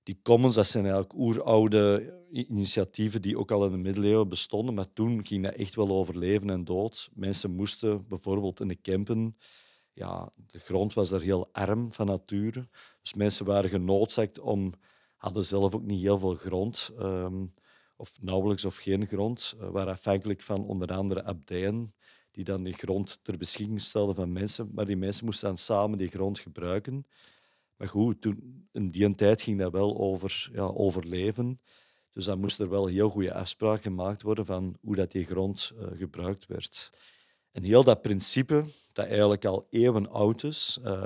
die 0.03 0.19
commons, 0.23 0.55
dat 0.55 0.67
zijn 0.67 0.83
eigenlijk 0.83 1.13
oeroude 1.13 2.13
initiatieven 2.31 3.21
die 3.21 3.37
ook 3.37 3.51
al 3.51 3.65
in 3.65 3.71
de 3.71 3.77
middeleeuwen 3.77 4.27
bestonden, 4.27 4.75
maar 4.75 4.93
toen 4.93 5.25
ging 5.25 5.43
dat 5.43 5.53
echt 5.53 5.75
wel 5.75 5.89
over 5.89 6.17
leven 6.17 6.49
en 6.49 6.63
dood. 6.63 7.09
Mensen 7.13 7.55
moesten 7.55 8.07
bijvoorbeeld 8.07 8.59
in 8.59 8.67
de 8.67 8.75
Kempen, 8.75 9.37
ja, 9.93 10.31
de 10.35 10.59
grond 10.59 10.93
was 10.93 11.11
er 11.11 11.21
heel 11.21 11.49
arm 11.51 11.93
van 11.93 12.05
nature, 12.05 12.67
dus 13.01 13.13
mensen 13.13 13.45
waren 13.45 13.69
genoodzaakt 13.69 14.39
om, 14.39 14.73
hadden 15.15 15.45
zelf 15.45 15.75
ook 15.75 15.83
niet 15.83 16.01
heel 16.01 16.17
veel 16.17 16.35
grond, 16.35 16.91
um, 16.99 17.51
of 17.95 18.17
nauwelijks 18.21 18.65
of 18.65 18.77
geen 18.77 19.07
grond, 19.07 19.55
uh, 19.57 19.69
waren 19.69 19.93
afhankelijk 19.93 20.41
van 20.41 20.65
onder 20.65 20.93
andere 20.93 21.23
abdijen, 21.23 21.93
die 22.31 22.43
dan 22.43 22.63
die 22.63 22.73
grond 22.73 23.19
ter 23.21 23.37
beschikking 23.37 23.81
stelden 23.81 24.15
van 24.15 24.31
mensen, 24.31 24.69
maar 24.73 24.85
die 24.85 24.97
mensen 24.97 25.25
moesten 25.25 25.47
dan 25.47 25.57
samen 25.57 25.97
die 25.97 26.07
grond 26.07 26.39
gebruiken. 26.39 27.05
Maar 27.81 27.89
goed, 27.89 28.21
toen, 28.21 28.67
in 28.71 28.87
die 28.87 29.15
tijd 29.15 29.41
ging 29.41 29.59
dat 29.59 29.71
wel 29.71 29.97
over 29.97 30.49
ja, 30.53 30.63
overleven. 30.63 31.61
Dus 32.13 32.25
dan 32.25 32.39
moest 32.39 32.59
er 32.59 32.69
wel 32.69 32.85
heel 32.85 33.09
goede 33.09 33.33
afspraken 33.33 33.81
gemaakt 33.81 34.21
worden 34.21 34.45
van 34.45 34.77
hoe 34.81 34.95
dat 34.95 35.11
die 35.11 35.25
grond 35.25 35.71
uh, 35.75 35.87
gebruikt 35.97 36.47
werd. 36.47 36.89
En 37.51 37.63
heel 37.63 37.83
dat 37.83 38.01
principe, 38.01 38.65
dat 38.93 39.05
eigenlijk 39.07 39.45
al 39.45 39.67
eeuwen 39.69 40.09
oud 40.09 40.43
is, 40.43 40.79
uh, 40.83 41.01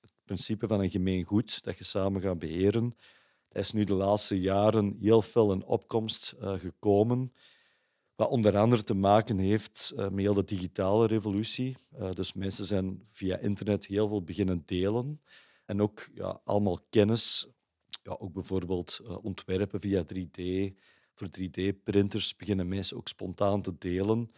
het 0.00 0.12
principe 0.24 0.66
van 0.66 0.80
een 0.80 0.90
gemeen 0.90 1.24
goed 1.24 1.64
dat 1.64 1.78
je 1.78 1.84
samen 1.84 2.22
gaat 2.22 2.38
beheren, 2.38 2.94
dat 3.48 3.62
is 3.62 3.72
nu 3.72 3.84
de 3.84 3.94
laatste 3.94 4.40
jaren 4.40 4.96
heel 5.00 5.22
veel 5.22 5.52
in 5.52 5.64
opkomst 5.64 6.34
uh, 6.40 6.52
gekomen. 6.52 7.32
Wat 8.14 8.30
onder 8.30 8.56
andere 8.56 8.84
te 8.84 8.94
maken 8.94 9.38
heeft 9.38 9.92
met 9.96 10.18
heel 10.18 10.34
de 10.34 10.44
digitale 10.44 11.06
revolutie. 11.06 11.76
dus 12.14 12.32
mensen 12.32 12.64
zijn 12.64 13.06
via 13.10 13.38
internet 13.38 13.86
heel 13.86 14.08
veel 14.08 14.22
beginnen 14.22 14.62
delen. 14.64 15.20
En 15.64 15.82
ook 15.82 16.08
ja, 16.14 16.40
allemaal 16.44 16.80
kennis, 16.90 17.48
ja, 18.02 18.16
ook 18.18 18.32
bijvoorbeeld 18.32 19.00
uh, 19.02 19.24
ontwerpen 19.24 19.80
via 19.80 20.04
3D. 20.14 20.72
Voor 21.14 21.28
3D-printers 21.40 22.36
beginnen 22.36 22.68
mensen 22.68 22.96
ook 22.96 23.08
spontaan 23.08 23.62
te 23.62 23.78
delen. 23.78 24.30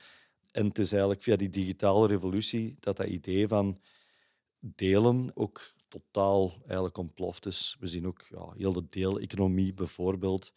En 0.52 0.66
het 0.66 0.78
is 0.78 0.90
eigenlijk 0.90 1.22
via 1.22 1.36
die 1.36 1.48
digitale 1.48 2.06
revolutie 2.06 2.76
dat 2.80 2.96
dat 2.96 3.06
idee 3.06 3.48
van 3.48 3.80
delen 4.60 5.30
ook 5.34 5.74
totaal 5.88 6.54
eigenlijk 6.66 6.98
ontploft 6.98 7.46
is. 7.46 7.76
We 7.80 7.86
zien 7.86 8.06
ook 8.06 8.26
ja, 8.30 8.52
heel 8.56 8.72
de 8.72 8.88
deeleconomie 8.88 9.74
bijvoorbeeld, 9.74 10.52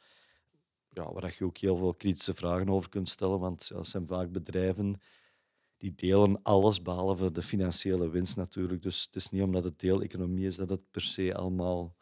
ja, 0.89 1.13
waar 1.13 1.35
je 1.37 1.45
ook 1.45 1.57
heel 1.57 1.77
veel 1.77 1.93
kritische 1.93 2.33
vragen 2.33 2.69
over 2.69 2.89
kunt 2.89 3.09
stellen, 3.09 3.39
want 3.39 3.67
ja, 3.67 3.77
het 3.77 3.87
zijn 3.87 4.07
vaak 4.07 4.31
bedrijven 4.31 5.01
die 5.79 5.95
delen 5.95 6.39
alles 6.43 6.81
behalve 6.81 7.31
de 7.31 7.41
financiële 7.41 8.09
winst 8.09 8.35
natuurlijk. 8.35 8.81
Dus 8.81 9.03
het 9.03 9.15
is 9.15 9.29
niet 9.29 9.41
omdat 9.41 9.63
het 9.63 9.79
deeleconomie 9.79 10.45
is 10.45 10.55
dat 10.55 10.69
het 10.69 10.91
per 10.91 11.01
se 11.01 11.35
allemaal 11.35 11.95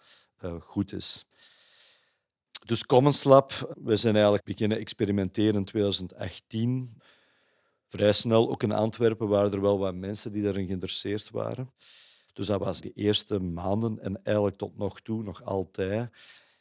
uh, 0.44 0.62
goed 0.62 0.94
is. 0.94 1.26
Dus 2.66 2.86
Commons 2.86 3.24
Lab, 3.24 3.76
we 3.84 3.96
zijn 3.96 4.14
eigenlijk 4.14 4.46
beginnen 4.46 4.78
experimenteren 4.78 5.56
in 5.56 5.66
2018. 5.66 7.02
Vrij 7.88 8.12
snel, 8.12 8.50
ook 8.50 8.64
in 8.64 8.72
Antwerpen, 8.72 9.28
waren 9.28 9.52
er 9.52 9.62
wel 9.62 9.80
wat 9.80 9.96
mensen 9.96 10.32
die 10.32 10.44
daarin 10.44 10.66
geïnteresseerd 10.66 11.30
waren. 11.30 11.72
Dus 12.34 12.48
dat 12.48 12.60
was 12.60 12.82
de 12.82 12.94
eerste 12.94 13.40
maanden 13.40 14.00
en 14.00 14.24
eigenlijk 14.24 14.58
tot 14.58 14.78
nog 14.78 15.02
toe, 15.02 15.24
nog 15.24 15.44
altijd, 15.44 16.10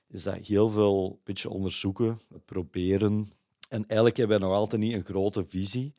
is 0.09 0.23
dat 0.23 0.47
heel 0.47 0.71
veel 0.71 1.21
beetje 1.25 1.51
onderzoeken, 1.51 2.19
proberen. 2.45 3.27
En 3.69 3.87
eigenlijk 3.87 4.17
hebben 4.17 4.39
wij 4.39 4.49
nog 4.49 4.57
altijd 4.57 4.81
niet 4.81 4.95
een 4.95 5.05
grote 5.05 5.45
visie 5.47 5.95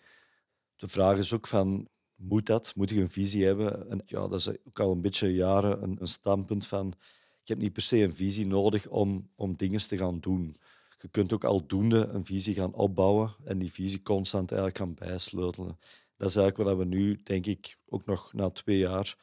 de 0.77 0.87
vraag 0.87 1.17
is 1.17 1.33
ook 1.33 1.47
van, 1.47 1.87
moet 2.15 2.45
dat? 2.45 2.73
Moet 2.75 2.89
je 2.89 3.01
een 3.01 3.09
visie 3.09 3.45
hebben? 3.45 3.89
En 3.89 4.01
ja, 4.05 4.27
dat 4.27 4.39
is 4.39 4.49
ook 4.49 4.79
al 4.79 4.91
een 4.91 5.01
beetje 5.01 5.33
jaren 5.33 5.83
een, 5.83 5.97
een 5.99 6.07
standpunt 6.07 6.67
van, 6.67 6.93
ik 7.41 7.47
heb 7.47 7.57
niet 7.57 7.73
per 7.73 7.81
se 7.81 8.03
een 8.03 8.13
visie 8.13 8.47
nodig 8.47 8.87
om, 8.87 9.29
om 9.35 9.55
dingen 9.55 9.87
te 9.87 9.97
gaan 9.97 10.19
doen. 10.19 10.55
Je 10.99 11.07
kunt 11.07 11.33
ook 11.33 11.43
aldoende 11.43 12.07
een 12.07 12.25
visie 12.25 12.53
gaan 12.53 12.73
opbouwen 12.73 13.35
en 13.43 13.59
die 13.59 13.71
visie 13.71 14.01
constant 14.01 14.51
eigenlijk 14.51 14.79
gaan 14.79 14.93
bijsleutelen. 14.93 15.79
Dat 16.17 16.29
is 16.29 16.35
eigenlijk 16.35 16.69
waar 16.69 16.87
we 16.87 16.95
nu, 16.95 17.19
denk 17.23 17.45
ik, 17.45 17.77
ook 17.85 18.05
nog 18.05 18.33
na 18.33 18.49
twee 18.49 18.77
jaar 18.77 19.15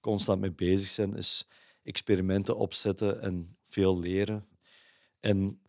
constant 0.00 0.40
mee 0.40 0.52
bezig 0.52 0.88
zijn, 0.88 1.16
is 1.16 1.46
experimenten 1.82 2.56
opzetten 2.56 3.22
en 3.22 3.56
veel 3.64 3.98
leren. 4.00 4.46
En 5.20 5.62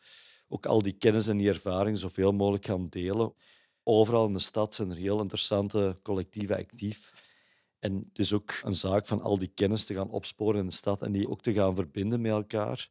ook 0.47 0.65
al 0.65 0.81
die 0.81 0.97
kennis 0.97 1.27
en 1.27 1.37
die 1.37 1.49
ervaring 1.49 1.97
zoveel 1.97 2.31
mogelijk 2.31 2.65
gaan 2.65 2.89
delen. 2.89 3.33
Overal 3.83 4.27
in 4.27 4.33
de 4.33 4.39
stad 4.39 4.75
zijn 4.75 4.89
er 4.91 4.97
heel 4.97 5.21
interessante 5.21 5.95
collectieven 6.01 6.57
actief. 6.57 7.13
En 7.79 7.95
het 8.09 8.19
is 8.19 8.33
ook 8.33 8.53
een 8.63 8.75
zaak 8.75 9.05
van 9.05 9.21
al 9.21 9.37
die 9.37 9.51
kennis 9.55 9.85
te 9.85 9.93
gaan 9.93 10.09
opsporen 10.09 10.59
in 10.59 10.67
de 10.67 10.73
stad 10.73 11.01
en 11.01 11.11
die 11.11 11.29
ook 11.29 11.41
te 11.41 11.53
gaan 11.53 11.75
verbinden 11.75 12.21
met 12.21 12.31
elkaar. 12.31 12.89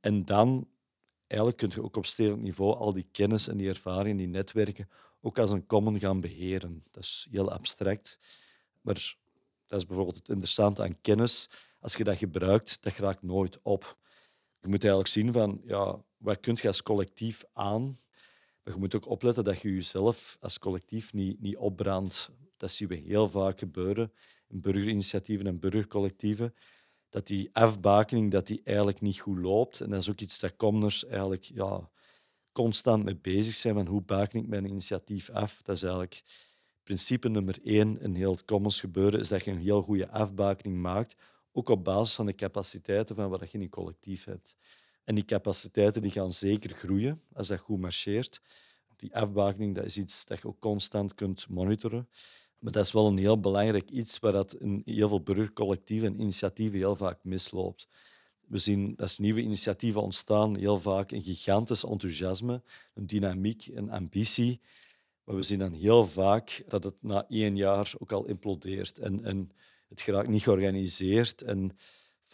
En 0.00 0.24
dan 0.24 0.68
eigenlijk 1.26 1.56
kun 1.60 1.70
je 1.74 1.82
ook 1.82 1.96
op 1.96 2.06
stedelijk 2.06 2.42
niveau 2.42 2.76
al 2.76 2.92
die 2.92 3.06
kennis 3.12 3.48
en 3.48 3.56
die 3.56 3.68
ervaringen, 3.68 4.16
die 4.16 4.26
netwerken, 4.26 4.88
ook 5.20 5.38
als 5.38 5.50
een 5.50 5.66
common 5.66 5.98
gaan 5.98 6.20
beheren. 6.20 6.82
Dat 6.90 7.02
is 7.02 7.26
heel 7.30 7.52
abstract. 7.52 8.18
Maar 8.80 9.16
dat 9.66 9.78
is 9.78 9.86
bijvoorbeeld 9.86 10.16
het 10.16 10.28
interessante 10.28 10.82
aan 10.82 11.00
kennis. 11.00 11.50
Als 11.80 11.94
je 11.94 12.04
dat 12.04 12.16
gebruikt, 12.16 12.82
dat 12.82 12.96
raakt 12.96 13.22
nooit 13.22 13.58
op. 13.62 13.98
Je 14.60 14.68
moet 14.68 14.80
eigenlijk 14.82 15.12
zien 15.12 15.32
van, 15.32 15.60
ja, 15.64 16.02
wat 16.16 16.40
kun 16.40 16.58
je 16.60 16.66
als 16.66 16.82
collectief 16.82 17.44
aan 17.52 17.96
maar 18.64 18.74
je 18.74 18.80
moet 18.80 18.94
ook 18.94 19.08
opletten 19.08 19.44
dat 19.44 19.60
je 19.60 19.74
jezelf 19.74 20.36
als 20.40 20.58
collectief 20.58 21.12
niet, 21.12 21.40
niet 21.40 21.56
opbrandt. 21.56 22.30
Dat 22.56 22.70
zien 22.70 22.88
we 22.88 22.94
heel 22.94 23.30
vaak 23.30 23.58
gebeuren 23.58 24.12
in 24.48 24.60
burgerinitiatieven 24.60 25.46
en 25.46 25.58
burgercollectieven. 25.58 26.54
Dat 27.08 27.26
die 27.26 27.50
afbakening 27.52 28.30
dat 28.30 28.46
die 28.46 28.60
eigenlijk 28.64 29.00
niet 29.00 29.20
goed 29.20 29.38
loopt. 29.38 29.80
En 29.80 29.90
dat 29.90 30.00
is 30.00 30.10
ook 30.10 30.20
iets 30.20 30.38
dat 30.38 30.56
Commoners 30.56 31.04
eigenlijk 31.04 31.42
ja, 31.42 31.90
constant 32.52 33.04
mee 33.04 33.16
bezig 33.16 33.54
zijn. 33.54 33.74
Van 33.74 33.86
hoe 33.86 34.02
baken 34.02 34.40
ik 34.40 34.46
mijn 34.46 34.64
initiatief 34.64 35.30
af? 35.30 35.62
Dat 35.62 35.76
is 35.76 35.82
eigenlijk 35.82 36.22
principe 36.82 37.28
nummer 37.28 37.58
één 37.64 38.00
in 38.00 38.14
heel 38.14 38.30
het 38.30 38.44
Commons 38.44 38.80
gebeuren. 38.80 39.20
Is 39.20 39.28
dat 39.28 39.44
je 39.44 39.50
een 39.50 39.58
heel 39.58 39.82
goede 39.82 40.08
afbakening 40.08 40.80
maakt. 40.80 41.14
Ook 41.52 41.68
op 41.68 41.84
basis 41.84 42.14
van 42.14 42.26
de 42.26 42.34
capaciteiten 42.34 43.16
van 43.16 43.30
wat 43.30 43.50
je 43.50 43.58
in 43.58 43.60
je 43.60 43.68
collectief 43.68 44.24
hebt. 44.24 44.56
En 45.04 45.14
die 45.14 45.24
capaciteiten 45.24 46.02
die 46.02 46.10
gaan 46.10 46.32
zeker 46.32 46.70
groeien 46.70 47.20
als 47.32 47.48
dat 47.48 47.58
goed 47.58 47.80
marcheert. 47.80 48.40
Die 48.96 49.14
afbakening 49.14 49.74
dat 49.74 49.84
is 49.84 49.98
iets 49.98 50.26
dat 50.26 50.38
je 50.38 50.48
ook 50.48 50.60
constant 50.60 51.14
kunt 51.14 51.48
monitoren. 51.48 52.08
Maar 52.58 52.72
dat 52.72 52.84
is 52.84 52.92
wel 52.92 53.06
een 53.06 53.18
heel 53.18 53.40
belangrijk 53.40 53.90
iets 53.90 54.18
waar 54.18 54.32
dat 54.32 54.54
in 54.54 54.82
heel 54.84 55.08
veel 55.08 55.22
burgercollectieven 55.22 56.08
en 56.08 56.20
initiatieven 56.20 56.78
heel 56.78 56.96
vaak 56.96 57.18
misloopt. 57.22 57.88
We 58.46 58.58
zien 58.58 58.94
dat 58.96 59.18
nieuwe 59.18 59.40
initiatieven 59.40 60.02
ontstaan, 60.02 60.56
heel 60.56 60.80
vaak 60.80 61.10
een 61.10 61.22
gigantisch 61.22 61.84
enthousiasme, 61.84 62.62
een 62.94 63.06
dynamiek, 63.06 63.66
een 63.66 63.90
ambitie. 63.90 64.60
Maar 65.24 65.36
we 65.36 65.42
zien 65.42 65.58
dan 65.58 65.72
heel 65.72 66.06
vaak 66.06 66.64
dat 66.68 66.84
het 66.84 66.94
na 67.00 67.26
één 67.28 67.56
jaar 67.56 67.92
ook 67.98 68.12
al 68.12 68.24
implodeert 68.24 68.98
en, 68.98 69.24
en 69.24 69.50
het 69.88 70.00
geraakt 70.00 70.28
niet 70.28 70.42
georganiseerd. 70.42 71.42
En 71.42 71.76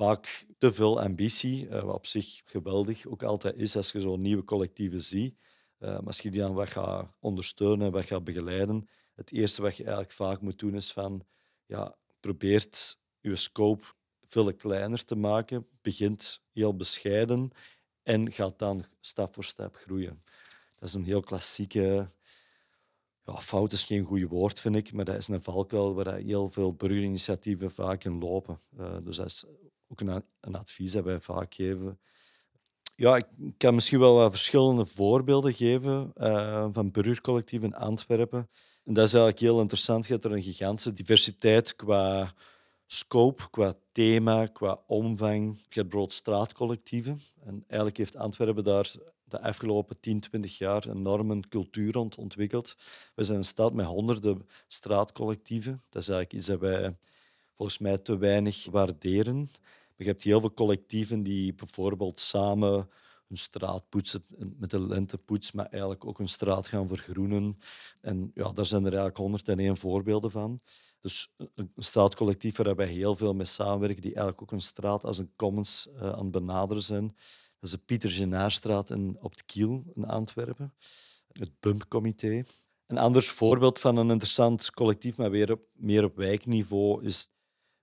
vaak 0.01 0.47
te 0.59 0.73
veel 0.73 1.01
ambitie, 1.01 1.67
uh, 1.67 1.83
wat 1.83 1.95
op 1.95 2.07
zich 2.07 2.43
geweldig 2.45 3.07
ook 3.07 3.23
altijd 3.23 3.57
is 3.57 3.77
als 3.77 3.93
je 3.93 4.01
zo'n 4.01 4.21
nieuwe 4.21 4.45
collectieven 4.45 5.03
ziet. 5.03 5.35
Uh, 5.79 5.89
maar 5.89 6.07
als 6.07 6.21
je 6.21 6.31
die 6.31 6.41
dan 6.41 6.55
wat 6.55 6.69
gaat 6.69 7.13
ondersteunen, 7.19 7.93
wat 7.93 8.05
gaat 8.05 8.25
begeleiden, 8.25 8.89
het 9.15 9.33
eerste 9.33 9.63
wat 9.63 9.77
je 9.77 9.83
eigenlijk 9.83 10.13
vaak 10.13 10.41
moet 10.41 10.59
doen 10.59 10.75
is 10.75 10.93
van, 10.93 11.23
ja, 11.67 11.97
probeert 12.21 12.99
je 13.21 13.37
scope 13.37 13.85
veel 14.25 14.55
kleiner 14.55 15.05
te 15.05 15.15
maken, 15.15 15.67
begint 15.81 16.43
heel 16.53 16.77
bescheiden 16.77 17.51
en 18.03 18.33
gaat 18.33 18.59
dan 18.59 18.85
stap 19.01 19.35
voor 19.35 19.45
stap 19.45 19.77
groeien. 19.77 20.23
Dat 20.79 20.89
is 20.89 20.95
een 20.95 21.05
heel 21.05 21.21
klassieke... 21.21 22.07
Ja, 23.25 23.37
fout 23.41 23.73
is 23.73 23.85
geen 23.85 24.05
goed 24.05 24.29
woord, 24.29 24.61
vind 24.61 24.77
ik, 24.77 24.93
maar 24.93 25.05
dat 25.05 25.17
is 25.17 25.29
een 25.29 25.43
valkuil 25.43 25.95
waar 25.95 26.17
heel 26.17 26.51
veel 26.51 26.75
burgerinitiatieven 26.75 27.71
vaak 27.71 28.05
in 28.05 28.19
lopen. 28.19 28.59
Uh, 28.79 28.97
dus 29.03 29.17
dat 29.17 29.27
is 29.27 29.45
ook 29.91 30.01
een, 30.01 30.25
een 30.41 30.55
advies 30.55 30.93
dat 30.93 31.05
wij 31.05 31.21
vaak 31.21 31.55
geven. 31.55 31.99
Ja, 32.97 33.17
ik 33.17 33.27
kan 33.57 33.75
misschien 33.75 33.99
wel 33.99 34.31
verschillende 34.31 34.87
voorbeelden 34.87 35.55
geven 35.55 36.13
uh, 36.17 36.67
van 36.73 36.91
burgercollectieven 36.91 37.69
in 37.69 37.75
Antwerpen. 37.75 38.49
En 38.85 38.95
dat 38.95 39.07
is 39.07 39.13
eigenlijk 39.13 39.43
heel 39.43 39.61
interessant. 39.61 40.07
Je 40.07 40.13
hebt 40.13 40.25
er 40.25 40.33
een 40.33 40.43
gigantische 40.43 40.93
diversiteit 40.93 41.77
qua 41.77 42.35
scope, 42.87 43.51
qua 43.51 43.75
thema, 43.93 44.47
qua 44.47 44.83
omvang. 44.87 45.45
Je 45.53 45.59
hebt 45.59 45.73
bijvoorbeeld 45.75 46.13
straatcollectieven. 46.13 47.21
En 47.45 47.65
eigenlijk 47.67 47.97
heeft 47.97 48.17
Antwerpen 48.17 48.65
daar 48.65 48.95
de 49.25 49.41
afgelopen 49.41 50.01
10, 50.01 50.21
20 50.21 50.59
jaar 50.59 50.87
een 50.87 50.97
enorme 50.97 51.41
cultuur 51.49 51.93
rond 51.93 52.17
ontwikkeld. 52.17 52.77
We 53.15 53.25
zijn 53.25 53.39
een 53.39 53.45
stad 53.45 53.73
met 53.73 53.87
honderden 53.87 54.47
straatcollectieven. 54.67 55.81
Dat 55.91 56.03
is 56.03 56.09
eigenlijk 56.09 56.33
iets 56.33 56.47
dat 56.47 56.61
wij 56.61 56.97
volgens 57.55 57.79
mij 57.79 57.99
te 57.99 58.19
weinig 58.19 58.67
waarderen. 58.71 59.49
Je 60.05 60.11
hebt 60.11 60.23
heel 60.23 60.41
veel 60.41 60.55
collectieven 60.55 61.23
die 61.23 61.55
bijvoorbeeld 61.55 62.21
samen 62.21 62.89
hun 63.31 63.37
straat 63.37 63.89
poetsen 63.89 64.25
met 64.59 64.71
de 64.71 64.83
lentepoets, 64.83 65.53
maar 65.53 65.67
eigenlijk 65.67 66.05
ook 66.05 66.19
hun 66.19 66.29
straat 66.29 66.67
gaan 66.67 66.89
vergroenen. 66.89 67.59
En 68.01 68.31
ja, 68.35 68.53
daar 68.53 68.67
zijn 68.67 68.83
er 68.83 68.89
eigenlijk 68.89 69.17
101 69.17 69.77
voorbeelden 69.77 70.31
van. 70.31 70.61
Dus 71.01 71.35
een 71.55 71.73
straatcollectief 71.77 72.57
waar 72.57 72.77
wij 72.77 72.87
heel 72.87 73.15
veel 73.15 73.35
mee 73.35 73.47
samenwerken, 73.47 74.03
die 74.03 74.15
eigenlijk 74.15 74.43
ook 74.43 74.53
een 74.53 74.61
straat 74.61 75.05
als 75.05 75.19
een 75.19 75.33
commons 75.37 75.89
uh, 75.95 76.01
aan 76.01 76.23
het 76.23 76.31
benaderen 76.31 76.83
zijn. 76.83 77.07
Dat 77.07 77.17
is 77.61 77.71
de 77.71 77.79
Pieter 77.79 78.11
Genaarstraat 78.11 78.91
in, 78.91 79.17
op 79.21 79.37
de 79.37 79.43
Kiel 79.47 79.85
in 79.95 80.05
Antwerpen, 80.05 80.75
het 81.33 81.61
BUMP-comité. 81.61 82.43
Een 82.87 82.99
ander 82.99 83.23
voorbeeld 83.23 83.79
van 83.79 83.97
een 83.97 84.11
interessant 84.11 84.71
collectief, 84.71 85.17
maar 85.17 85.31
weer 85.31 85.59
meer 85.73 86.05
op 86.05 86.17
wijkniveau, 86.17 87.05
is 87.05 87.29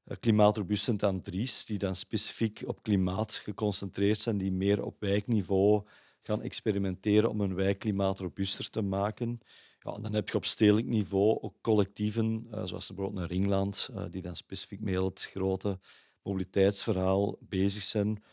eh, 0.07 0.17
Klimaatrobuust 0.19 0.83
Sint-Andries, 0.83 1.65
die 1.65 1.77
dan 1.77 1.95
specifiek 1.95 2.63
op 2.65 2.83
klimaat 2.83 3.33
geconcentreerd 3.33 4.19
zijn, 4.19 4.37
die 4.37 4.51
meer 4.51 4.83
op 4.83 4.95
wijkniveau 4.99 5.83
gaan 6.27 6.41
experimenteren 6.41 7.29
om 7.29 7.41
een 7.41 7.55
wijk 7.55 7.79
klimaatrobuuster 7.79 8.69
te 8.69 8.81
maken. 8.81 9.39
Ja, 9.79 9.93
en 9.93 10.01
dan 10.01 10.13
heb 10.13 10.29
je 10.29 10.37
op 10.37 10.45
stedelijk 10.45 10.87
niveau 10.87 11.41
ook 11.41 11.55
collectieven, 11.61 12.47
uh, 12.47 12.61
zoals 12.65 12.87
bijvoorbeeld 12.87 13.17
een 13.17 13.37
Ringland, 13.37 13.89
uh, 13.91 14.03
die 14.09 14.21
dan 14.21 14.35
specifiek 14.35 14.79
met 14.79 14.95
het 14.95 15.27
grote 15.31 15.79
mobiliteitsverhaal 16.21 17.37
bezig 17.39 17.81
zijn. 17.81 18.23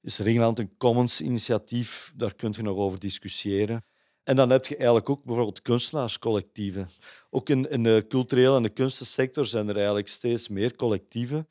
Is 0.00 0.18
Ringland 0.18 0.58
een 0.58 0.76
commons-initiatief? 0.76 2.12
Daar 2.16 2.34
kun 2.34 2.52
je 2.56 2.62
nog 2.62 2.76
over 2.76 2.98
discussiëren. 2.98 3.84
En 4.24 4.36
dan 4.36 4.50
heb 4.50 4.66
je 4.66 4.76
eigenlijk 4.76 5.08
ook 5.08 5.24
bijvoorbeeld 5.24 5.62
kunstenaarscollectieven. 5.62 6.88
Ook 7.30 7.48
in, 7.48 7.70
in 7.70 7.82
de 7.82 8.04
culturele 8.08 8.56
en 8.56 8.62
de 8.62 8.68
kunstensector 8.68 9.46
zijn 9.46 9.68
er 9.68 9.76
eigenlijk 9.76 10.08
steeds 10.08 10.48
meer 10.48 10.76
collectieven, 10.76 11.48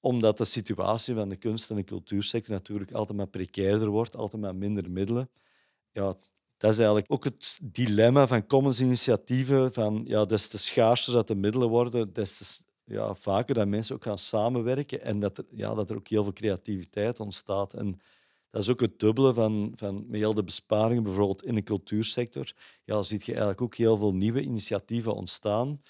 omdat 0.00 0.38
de 0.38 0.44
situatie 0.44 1.14
van 1.14 1.28
de 1.28 1.36
kunst- 1.36 1.70
en 1.70 1.76
de 1.76 1.84
cultuursector 1.84 2.54
natuurlijk 2.54 2.92
altijd 2.92 3.18
maar 3.18 3.28
precairder 3.28 3.88
wordt, 3.88 4.16
altijd 4.16 4.42
maar 4.42 4.56
minder 4.56 4.90
middelen. 4.90 5.30
Ja, 5.92 6.16
dat 6.56 6.70
is 6.70 6.76
eigenlijk 6.76 7.12
ook 7.12 7.24
het 7.24 7.58
dilemma 7.62 8.26
van 8.26 8.46
commonsinitiatieven. 8.46 9.72
Van, 9.72 10.04
ja, 10.06 10.24
des 10.24 10.48
te 10.48 10.58
schaarser 10.58 11.12
dat 11.12 11.28
de 11.28 11.34
middelen 11.34 11.68
worden, 11.68 12.12
des 12.12 12.36
te 12.36 12.64
ja, 12.86 13.14
vaker 13.14 13.54
dat 13.54 13.68
mensen 13.68 13.94
ook 13.94 14.02
gaan 14.02 14.18
samenwerken 14.18 15.02
en 15.02 15.18
dat 15.18 15.38
er, 15.38 15.44
ja, 15.50 15.74
dat 15.74 15.90
er 15.90 15.96
ook 15.96 16.08
heel 16.08 16.22
veel 16.22 16.32
creativiteit 16.32 17.20
ontstaat. 17.20 17.74
En 17.74 18.00
dat 18.56 18.64
is 18.64 18.70
ook 18.70 18.80
het 18.80 18.98
dubbele 18.98 19.34
van, 19.34 19.72
van 19.74 20.06
heel 20.10 20.34
de 20.34 20.44
besparingen, 20.44 21.02
bijvoorbeeld 21.02 21.46
in 21.46 21.54
de 21.54 21.62
cultuursector. 21.62 22.52
Ja, 22.84 23.02
zie 23.02 23.18
je 23.18 23.26
eigenlijk 23.26 23.60
ook 23.60 23.74
heel 23.74 23.96
veel 23.96 24.14
nieuwe 24.14 24.42
initiatieven 24.42 25.14
ontstaan. 25.14 25.80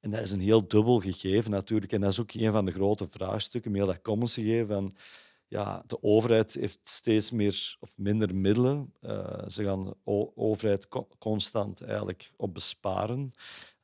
En 0.00 0.10
dat 0.10 0.20
is 0.20 0.30
een 0.30 0.40
heel 0.40 0.68
dubbel 0.68 1.00
gegeven 1.00 1.50
natuurlijk. 1.50 1.92
En 1.92 2.00
dat 2.00 2.12
is 2.12 2.20
ook 2.20 2.32
een 2.32 2.52
van 2.52 2.64
de 2.64 2.72
grote 2.72 3.06
vraagstukken, 3.10 3.70
met 3.70 3.80
heel 3.80 3.90
dat 3.90 4.02
commons 4.02 4.34
gegeven. 4.34 4.66
Van, 4.66 4.96
ja, 5.48 5.82
de 5.86 6.02
overheid 6.02 6.54
heeft 6.54 6.78
steeds 6.82 7.30
meer 7.30 7.76
of 7.80 7.92
minder 7.96 8.34
middelen. 8.34 8.92
Uh, 9.02 9.48
ze 9.48 9.64
gaan 9.64 9.84
de 9.84 9.96
overheid 10.34 10.88
constant 11.18 11.82
eigenlijk 11.82 12.32
op 12.36 12.54
besparen. 12.54 13.32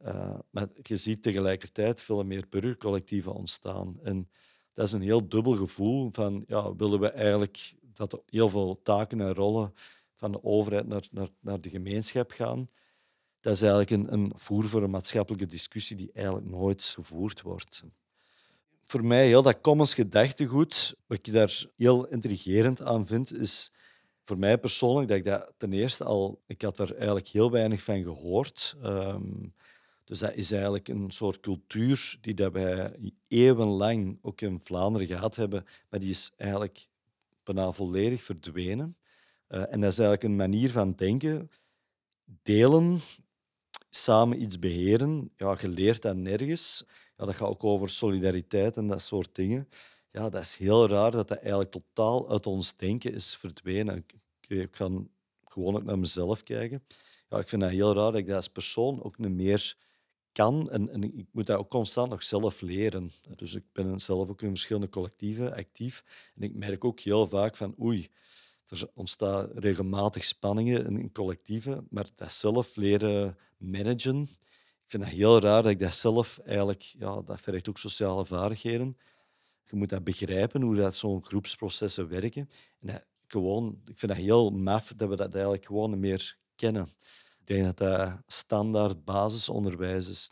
Uh, 0.04 0.38
maar 0.50 0.68
je 0.82 0.96
ziet 0.96 1.22
tegelijkertijd 1.22 2.02
veel 2.02 2.24
meer 2.24 2.46
burgercollectieven 2.48 3.34
ontstaan. 3.34 3.98
En 4.02 4.28
dat 4.72 4.86
is 4.86 4.92
een 4.92 5.02
heel 5.02 5.28
dubbel 5.28 5.56
gevoel 5.56 6.08
van, 6.12 6.44
ja, 6.46 6.76
willen 6.76 7.00
we 7.00 7.08
eigenlijk 7.08 7.74
dat 7.96 8.22
heel 8.26 8.48
veel 8.48 8.80
taken 8.82 9.20
en 9.20 9.34
rollen 9.34 9.74
van 10.14 10.32
de 10.32 10.44
overheid 10.44 10.86
naar, 10.86 11.06
naar, 11.10 11.28
naar 11.40 11.60
de 11.60 11.70
gemeenschap 11.70 12.30
gaan. 12.30 12.68
Dat 13.40 13.52
is 13.52 13.62
eigenlijk 13.62 13.90
een, 13.90 14.12
een 14.12 14.32
voer 14.36 14.68
voor 14.68 14.82
een 14.82 14.90
maatschappelijke 14.90 15.46
discussie 15.46 15.96
die 15.96 16.12
eigenlijk 16.12 16.46
nooit 16.46 16.82
gevoerd 16.82 17.42
wordt. 17.42 17.82
Voor 18.84 19.04
mij, 19.04 19.26
heel 19.26 19.42
dat 19.42 19.60
commons 19.60 19.94
gedachtegoed, 19.94 20.94
wat 21.06 21.26
ik 21.26 21.32
daar 21.32 21.64
heel 21.76 22.06
intrigerend 22.06 22.82
aan 22.82 23.06
vind, 23.06 23.38
is 23.38 23.72
voor 24.24 24.38
mij 24.38 24.58
persoonlijk 24.58 25.08
dat 25.08 25.16
ik 25.16 25.24
dat 25.24 25.52
ten 25.56 25.72
eerste 25.72 26.04
al... 26.04 26.42
Ik 26.46 26.62
had 26.62 26.78
er 26.78 26.94
eigenlijk 26.94 27.28
heel 27.28 27.50
weinig 27.50 27.82
van 27.82 28.02
gehoord. 28.02 28.76
Um, 28.84 29.54
dus 30.04 30.18
dat 30.18 30.34
is 30.34 30.50
eigenlijk 30.50 30.88
een 30.88 31.10
soort 31.10 31.40
cultuur 31.40 32.16
die 32.20 32.34
dat 32.34 32.52
wij 32.52 32.96
eeuwenlang 33.28 34.18
ook 34.22 34.40
in 34.40 34.60
Vlaanderen 34.62 35.06
gehad 35.06 35.36
hebben, 35.36 35.66
maar 35.90 36.00
die 36.00 36.10
is 36.10 36.32
eigenlijk 36.36 36.86
bijna 37.44 37.72
volledig 37.72 38.22
verdwenen. 38.22 38.96
Uh, 39.48 39.72
en 39.72 39.80
dat 39.80 39.92
is 39.92 39.98
eigenlijk 39.98 40.22
een 40.22 40.36
manier 40.36 40.70
van 40.70 40.92
denken. 40.92 41.50
Delen, 42.42 42.98
samen 43.90 44.42
iets 44.42 44.58
beheren. 44.58 45.32
Ja, 45.36 45.56
je 45.60 45.96
dat 46.00 46.16
nergens. 46.16 46.84
Ja, 47.16 47.24
dat 47.24 47.34
gaat 47.34 47.48
ook 47.48 47.64
over 47.64 47.88
solidariteit 47.88 48.76
en 48.76 48.86
dat 48.86 49.02
soort 49.02 49.34
dingen. 49.34 49.68
Ja, 50.10 50.28
dat 50.28 50.42
is 50.42 50.56
heel 50.56 50.88
raar 50.88 51.10
dat 51.10 51.28
dat 51.28 51.38
eigenlijk 51.38 51.70
totaal 51.70 52.30
uit 52.30 52.46
ons 52.46 52.76
denken 52.76 53.12
is 53.12 53.36
verdwenen. 53.36 53.96
Ik, 53.96 54.14
ik 54.48 54.76
ga 54.76 54.90
gewoon 55.44 55.76
ook 55.76 55.84
naar 55.84 55.98
mezelf 55.98 56.42
kijken. 56.42 56.84
Ja, 57.28 57.38
ik 57.38 57.48
vind 57.48 57.62
dat 57.62 57.70
heel 57.70 57.94
raar 57.94 58.10
dat 58.10 58.20
ik 58.20 58.26
dat 58.26 58.36
als 58.36 58.48
persoon 58.48 59.02
ook 59.02 59.18
niet 59.18 59.30
meer 59.30 59.76
kan. 60.34 60.70
En, 60.70 60.90
en, 60.90 61.02
ik 61.02 61.26
moet 61.32 61.46
dat 61.46 61.58
ook 61.58 61.70
constant 61.70 62.10
nog 62.10 62.22
zelf 62.22 62.60
leren. 62.60 63.10
Dus 63.36 63.54
ik 63.54 63.64
ben 63.72 64.00
zelf 64.00 64.28
ook 64.28 64.42
in 64.42 64.48
verschillende 64.48 64.88
collectieven 64.88 65.54
actief. 65.54 66.04
En 66.34 66.42
ik 66.42 66.54
merk 66.54 66.84
ook 66.84 67.00
heel 67.00 67.26
vaak 67.26 67.56
van 67.56 67.74
oei, 67.80 68.08
er 68.68 68.88
ontstaan 68.94 69.50
regelmatig 69.54 70.24
spanningen 70.24 70.98
in 70.98 71.12
collectieven, 71.12 71.86
maar 71.90 72.06
dat 72.14 72.32
zelf 72.32 72.76
leren 72.76 73.38
managen, 73.58 74.28
ik 74.84 74.90
vind 74.90 75.02
dat 75.02 75.12
heel 75.12 75.40
raar 75.40 75.62
dat 75.62 75.70
ik 75.70 75.78
dat 75.78 75.94
zelf 75.94 76.38
eigenlijk, 76.38 76.82
ja, 76.82 77.22
dat 77.22 77.40
vergt 77.40 77.68
ook 77.68 77.78
sociale 77.78 78.24
vaardigheden. 78.24 78.96
Je 79.64 79.76
moet 79.76 79.88
dat 79.88 80.04
begrijpen, 80.04 80.62
hoe 80.62 80.76
dat 80.76 80.96
zo'n 80.96 81.24
groepsprocessen 81.24 82.08
werken. 82.08 82.48
En 82.80 83.04
gewoon, 83.26 83.80
ik 83.84 83.98
vind 83.98 84.12
dat 84.12 84.20
heel 84.20 84.50
maf 84.50 84.92
dat 84.96 85.08
we 85.08 85.16
dat 85.16 85.32
eigenlijk 85.34 85.66
gewoon 85.66 86.00
meer 86.00 86.36
kennen. 86.56 86.86
Ik 87.44 87.56
denk 87.56 87.64
dat 87.64 87.76
dat 87.76 88.12
standaard 88.26 89.04
basisonderwijs 89.04 90.08
is 90.08 90.30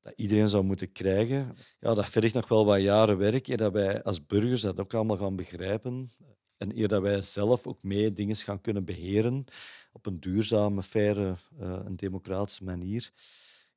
dat 0.00 0.12
iedereen 0.16 0.48
zou 0.48 0.64
moeten 0.64 0.92
krijgen. 0.92 1.54
Ja, 1.80 1.94
dat 1.94 2.08
vergt 2.08 2.34
nog 2.34 2.48
wel 2.48 2.64
wat 2.64 2.80
jaren 2.80 3.18
werk 3.18 3.48
eer 3.48 3.56
dat 3.56 3.72
wij 3.72 4.02
als 4.02 4.26
burgers 4.26 4.60
dat 4.60 4.80
ook 4.80 4.94
allemaal 4.94 5.16
gaan 5.16 5.36
begrijpen. 5.36 6.08
En 6.56 6.78
eer 6.78 6.88
dat 6.88 7.02
wij 7.02 7.22
zelf 7.22 7.66
ook 7.66 7.82
mee 7.82 8.12
dingen 8.12 8.36
gaan 8.36 8.60
kunnen 8.60 8.84
beheren 8.84 9.44
op 9.92 10.06
een 10.06 10.20
duurzame, 10.20 10.82
faire 10.82 11.36
uh, 11.60 11.72
en 11.72 11.96
democratische 11.96 12.64
manier. 12.64 13.10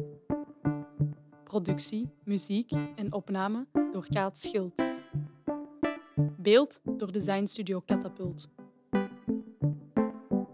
Productie, 1.45 2.09
muziek 2.25 2.73
en 2.97 3.13
opname 3.13 3.67
door 3.91 4.07
Kaat 4.09 4.41
Schilds. 4.41 5.01
Beeld 6.37 6.81
door 6.85 7.13
Designstudio 7.13 7.83
Catapult. 7.87 8.58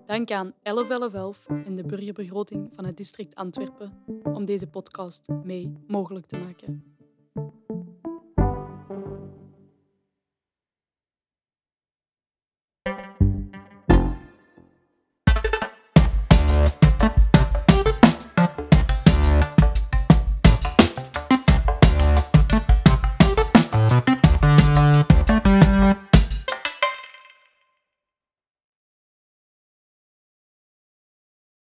Dank 0.07 0.31
aan 0.31 0.53
1111 0.63 1.47
en 1.65 1.75
de 1.75 1.87
burgerbegroting 1.87 2.69
van 2.73 2.85
het 2.85 2.97
district 2.97 3.35
Antwerpen 3.35 3.93
om 4.23 4.47
deze 4.47 4.67
podcast 4.67 5.29
mee 5.45 5.73
mogelijk 5.87 6.27
te 6.27 6.39
maken. 6.39 6.94